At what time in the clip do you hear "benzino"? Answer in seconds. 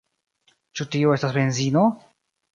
1.37-1.87